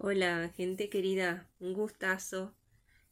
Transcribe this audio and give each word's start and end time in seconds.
Hola, 0.00 0.48
gente 0.56 0.88
querida, 0.88 1.48
un 1.58 1.74
gustazo 1.74 2.54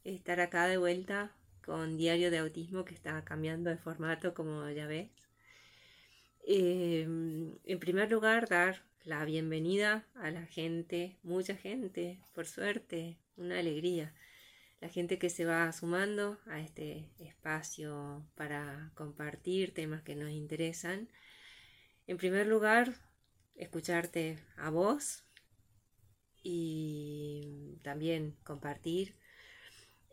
estar 0.05 0.39
acá 0.39 0.67
de 0.67 0.77
vuelta 0.77 1.35
con 1.65 1.97
Diario 1.97 2.31
de 2.31 2.37
Autismo 2.37 2.85
que 2.85 2.93
está 2.93 3.21
cambiando 3.25 3.69
de 3.69 3.75
formato, 3.75 4.33
como 4.33 4.69
ya 4.69 4.87
ves. 4.87 5.09
Em, 6.45 7.57
en 7.65 7.79
primer 7.79 8.09
lugar, 8.09 8.47
dar 8.47 8.85
la 9.03 9.25
bienvenida 9.25 10.07
a 10.15 10.31
la 10.31 10.45
gente, 10.45 11.17
mucha 11.23 11.57
gente, 11.57 12.21
por 12.33 12.47
suerte, 12.47 13.17
una 13.35 13.59
alegría. 13.59 14.13
La 14.79 14.87
gente 14.87 15.19
que 15.19 15.29
se 15.29 15.43
va 15.43 15.69
sumando 15.73 16.39
a 16.45 16.61
este 16.61 17.09
espacio 17.19 18.25
para 18.35 18.91
compartir 18.95 19.73
temas 19.73 20.03
que 20.03 20.15
nos 20.15 20.29
interesan. 20.29 21.09
En 22.07 22.15
primer 22.15 22.47
lugar, 22.47 22.93
escucharte 23.55 24.39
a 24.55 24.69
vos, 24.69 25.26
y 26.43 27.79
también 27.83 28.35
compartir 28.43 29.15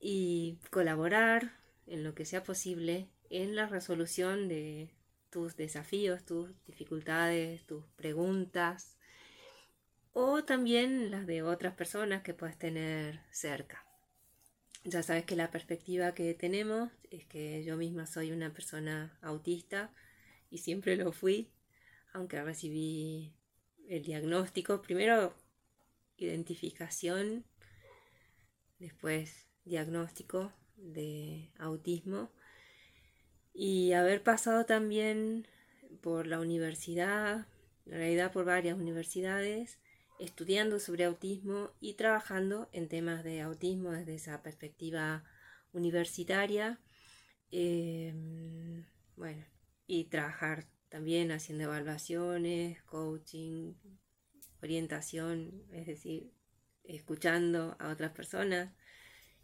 y 0.01 0.59
colaborar 0.71 1.59
en 1.87 2.05
lo 2.05 2.15
que 2.15 2.25
sea 2.25 2.43
posible 2.43 3.09
en 3.31 3.57
la 3.57 3.67
resolución 3.67 4.49
de 4.49 4.91
tus 5.31 5.57
desafíos, 5.57 6.25
tus 6.25 6.51
dificultades, 6.67 7.67
tus 7.67 7.85
preguntas 7.97 8.97
o 10.13 10.45
también 10.45 11.11
las 11.11 11.27
de 11.27 11.43
otras 11.43 11.75
personas 11.75 12.23
que 12.23 12.35
puedes 12.35 12.57
tener 12.57 13.21
cerca. 13.33 13.85
Ya 14.85 15.03
sabes 15.03 15.25
que 15.25 15.35
la 15.35 15.51
perspectiva 15.51 16.15
que 16.15 16.35
tenemos 16.35 16.91
es 17.11 17.25
que 17.25 17.65
yo 17.65 17.77
misma 17.77 18.07
soy 18.07 18.31
una 18.31 18.53
persona 18.53 19.19
autista 19.23 19.91
y 20.51 20.59
siempre 20.59 20.97
lo 20.97 21.11
fui, 21.11 21.51
aunque 22.13 22.43
recibí 22.43 23.35
el 23.89 24.03
diagnóstico 24.03 24.83
primero 24.83 25.35
identificación, 26.17 27.45
después 28.79 29.49
diagnóstico 29.65 30.53
de 30.77 31.51
autismo 31.59 32.31
y 33.53 33.93
haber 33.93 34.23
pasado 34.23 34.67
también 34.67 35.47
por 36.03 36.27
la 36.27 36.41
universidad, 36.41 37.47
en 37.87 37.93
realidad 37.93 38.33
por 38.33 38.45
varias 38.45 38.77
universidades, 38.77 39.79
estudiando 40.19 40.79
sobre 40.79 41.05
autismo 41.05 41.71
y 41.81 41.95
trabajando 41.95 42.69
en 42.73 42.89
temas 42.89 43.25
de 43.25 43.41
autismo 43.41 43.93
desde 43.93 44.15
esa 44.15 44.43
perspectiva 44.43 45.25
universitaria. 45.73 46.81
Em, 47.51 48.85
bueno, 49.17 49.45
y 49.87 50.05
trabajar 50.05 50.67
también 50.89 51.31
haciendo 51.33 51.65
evaluaciones, 51.65 52.83
coaching, 52.85 53.75
orientación, 54.65 55.63
es 55.73 55.87
decir, 55.87 56.33
escuchando 56.85 57.77
a 57.79 57.91
otras 57.91 58.13
personas 58.13 58.73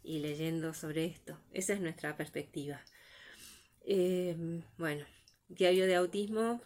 y 0.03 0.19
leyendo 0.19 0.73
sobre 0.73 1.05
esto. 1.05 1.39
Esa 1.51 1.73
es 1.73 1.79
nuestra 1.79 2.17
perspectiva. 2.17 2.81
Eh, 3.83 4.35
bueno, 4.77 5.05
Diario 5.47 5.85
de 5.85 5.95
Autismo, 5.95 6.61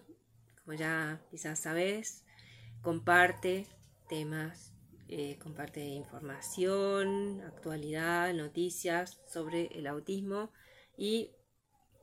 como 0.63 0.77
ya 0.77 1.21
quizás 1.29 1.59
sabes, 1.59 2.23
comparte 2.81 3.67
temas, 4.09 4.73
eh, 5.07 5.37
comparte 5.41 5.81
información, 5.81 7.41
actualidad, 7.41 8.33
noticias 8.33 9.19
sobre 9.27 9.67
el 9.77 9.87
autismo 9.87 10.51
y 10.97 11.31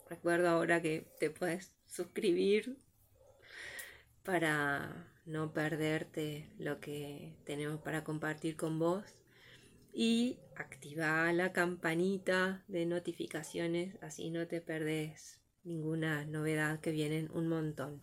recuerdo 0.08 0.48
ahora 0.48 0.83
que 0.83 1.08
te 1.19 1.30
puedes 1.30 1.73
suscribir 1.86 2.77
para 4.25 5.12
no 5.25 5.52
perderte 5.52 6.48
lo 6.58 6.80
que 6.80 7.35
tenemos 7.45 7.80
para 7.80 8.05
compartir 8.05 8.57
con 8.57 8.79
vos 8.79 9.05
y 9.92 10.39
activa 10.57 11.33
la 11.33 11.52
campanita 11.52 12.64
de 12.67 12.86
notificaciones 12.86 13.96
así 14.02 14.30
no 14.30 14.46
te 14.46 14.61
perdés 14.61 15.41
ninguna 15.64 16.24
novedad 16.24 16.80
que 16.80 16.91
vienen 16.91 17.30
un 17.33 17.48
montón. 17.48 18.02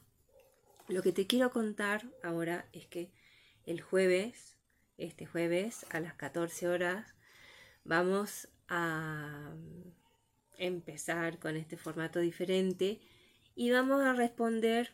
Lo 0.87 1.01
que 1.01 1.11
te 1.11 1.27
quiero 1.27 1.51
contar 1.51 2.09
ahora 2.23 2.67
es 2.73 2.87
que 2.87 3.11
el 3.65 3.81
jueves, 3.81 4.57
este 4.97 5.25
jueves 5.25 5.85
a 5.91 5.99
las 5.99 6.15
14 6.15 6.67
horas, 6.67 7.13
vamos 7.83 8.49
a 8.67 9.53
empezar 10.57 11.39
con 11.39 11.55
este 11.55 11.77
formato 11.77 12.19
diferente 12.19 12.99
y 13.55 13.71
vamos 13.71 14.01
a 14.01 14.13
responder 14.13 14.91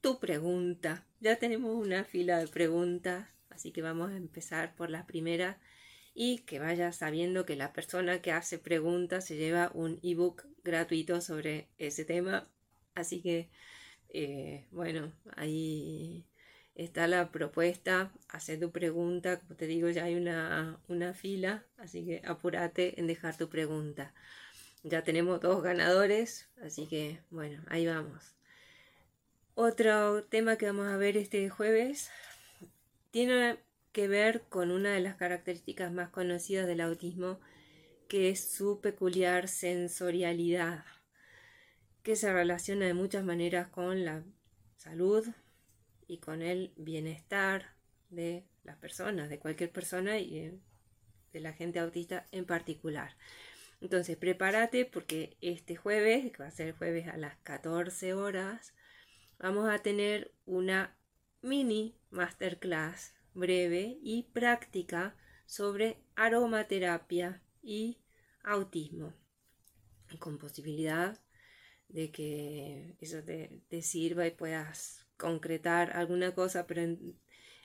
tu 0.00 0.18
pregunta. 0.18 1.04
Ya 1.20 1.36
tenemos 1.36 1.74
una 1.74 2.04
fila 2.04 2.38
de 2.38 2.48
preguntas, 2.48 3.28
así 3.50 3.72
que 3.72 3.82
vamos 3.82 4.10
a 4.10 4.16
empezar 4.16 4.74
por 4.74 4.90
la 4.90 5.06
primera 5.06 5.58
y 6.14 6.38
que 6.40 6.58
vayas 6.58 6.96
sabiendo 6.96 7.46
que 7.46 7.56
la 7.56 7.72
persona 7.72 8.20
que 8.22 8.32
hace 8.32 8.58
preguntas 8.58 9.26
se 9.26 9.36
lleva 9.36 9.70
un 9.74 10.00
ebook 10.02 10.46
gratuito 10.64 11.20
sobre 11.20 11.68
ese 11.78 12.04
tema. 12.04 12.48
Así 12.94 13.22
que, 13.22 13.50
eh, 14.08 14.66
bueno, 14.70 15.12
ahí 15.36 16.26
está 16.74 17.06
la 17.06 17.30
propuesta, 17.30 18.12
hacer 18.28 18.58
tu 18.60 18.70
pregunta, 18.72 19.38
como 19.38 19.56
te 19.56 19.66
digo, 19.66 19.88
ya 19.90 20.04
hay 20.04 20.14
una, 20.14 20.80
una 20.88 21.14
fila, 21.14 21.64
así 21.76 22.04
que 22.06 22.22
apúrate 22.24 22.98
en 22.98 23.06
dejar 23.06 23.36
tu 23.36 23.48
pregunta. 23.48 24.14
Ya 24.82 25.02
tenemos 25.04 25.40
dos 25.40 25.62
ganadores, 25.62 26.48
así 26.62 26.86
que, 26.86 27.20
bueno, 27.30 27.62
ahí 27.68 27.86
vamos. 27.86 28.39
Otro 29.62 30.24
tema 30.24 30.56
que 30.56 30.64
vamos 30.64 30.86
a 30.86 30.96
ver 30.96 31.18
este 31.18 31.50
jueves 31.50 32.10
tiene 33.10 33.58
que 33.92 34.08
ver 34.08 34.44
con 34.48 34.70
una 34.70 34.94
de 34.94 35.00
las 35.00 35.16
características 35.16 35.92
más 35.92 36.08
conocidas 36.08 36.66
del 36.66 36.80
autismo, 36.80 37.38
que 38.08 38.30
es 38.30 38.52
su 38.52 38.80
peculiar 38.80 39.48
sensorialidad, 39.48 40.86
que 42.02 42.16
se 42.16 42.32
relaciona 42.32 42.86
de 42.86 42.94
muchas 42.94 43.22
maneras 43.22 43.68
con 43.68 44.06
la 44.06 44.24
salud 44.78 45.28
y 46.06 46.20
con 46.20 46.40
el 46.40 46.72
bienestar 46.76 47.74
de 48.08 48.46
las 48.64 48.78
personas, 48.78 49.28
de 49.28 49.40
cualquier 49.40 49.70
persona 49.70 50.20
y 50.20 50.58
de 51.34 51.40
la 51.40 51.52
gente 51.52 51.80
autista 51.80 52.26
en 52.32 52.46
particular. 52.46 53.14
Entonces, 53.82 54.16
prepárate 54.16 54.86
porque 54.86 55.36
este 55.42 55.76
jueves, 55.76 56.32
que 56.32 56.42
va 56.42 56.48
a 56.48 56.50
ser 56.50 56.68
el 56.68 56.72
jueves 56.72 57.08
a 57.08 57.18
las 57.18 57.36
14 57.42 58.14
horas, 58.14 58.72
vamos 59.40 59.68
a 59.70 59.78
tener 59.78 60.32
una 60.44 60.96
mini 61.42 61.96
masterclass 62.10 63.14
breve 63.34 63.98
y 64.02 64.24
práctica 64.24 65.16
sobre 65.46 65.96
aromaterapia 66.14 67.42
y 67.62 67.98
autismo, 68.42 69.12
con 70.18 70.38
posibilidad 70.38 71.18
de 71.88 72.10
que 72.10 72.96
eso 73.00 73.22
te, 73.22 73.82
sirva 73.82 74.26
y 74.26 74.30
puedas 74.30 75.06
concretar 75.16 75.96
alguna 75.96 76.34
cosa, 76.34 76.66
pero 76.66 76.96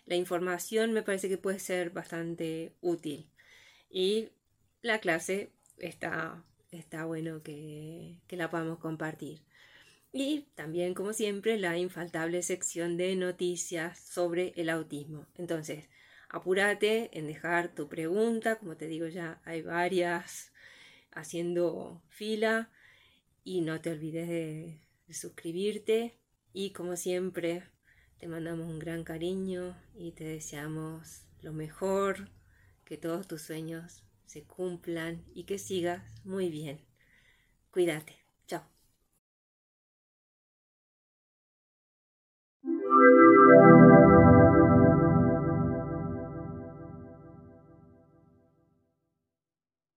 la 0.06 0.16
información 0.16 0.94
me 0.94 1.04
parece 1.04 1.30
que 1.30 1.38
puede 1.38 1.60
ser 1.60 1.92
bastante 1.92 2.76
útil. 2.82 3.30
Y 3.90 4.30
la 4.82 5.00
clase 5.00 5.52
está, 5.78 6.44
está 6.72 7.06
bueno 7.06 7.44
que, 7.44 8.18
que 8.28 8.38
la 8.38 8.50
podamos 8.50 8.80
compartir. 8.80 9.42
Y 10.18 10.48
también, 10.56 10.94
como 10.94 11.12
siempre, 11.12 11.58
la 11.58 11.78
infaltable 11.78 12.42
sección 12.42 12.96
de 12.96 13.18
noticias 13.18 14.00
sobre 14.00 14.54
el 14.56 14.70
autismo. 14.70 15.28
Entonces, 15.36 15.90
apúrate 16.30 17.10
en 17.20 17.28
dejar 17.28 17.76
tu 17.76 17.90
pregunta, 17.90 18.58
como 18.58 18.78
te 18.78 18.88
digo 18.88 19.08
ya, 19.08 19.42
hay 19.44 19.62
varias 19.62 20.54
haciendo 21.12 22.02
fila 22.08 22.72
y 23.44 23.60
no 23.60 23.82
te 23.82 23.92
olvides 23.92 24.30
de, 24.30 24.80
suscribirte 25.10 26.18
y 26.54 26.72
como 26.72 26.96
siempre 26.96 27.64
te 28.18 28.30
mandamos 28.30 28.70
un 28.70 28.80
gran 28.80 29.04
cariño 29.04 29.78
y 29.96 30.14
te 30.14 30.24
deseamos 30.24 31.26
lo 31.42 31.52
mejor, 31.52 32.30
que 32.86 32.96
todos 32.96 33.28
tus 33.28 33.42
sueños 33.42 34.06
se 34.26 34.44
cumplan 34.46 35.26
y 35.34 35.44
que 35.44 35.60
sigas 35.60 36.02
muy 36.24 36.48
bien. 36.48 36.80
Cuídate. 37.70 38.25
Thank 42.88 43.00
you. 45.00 45.05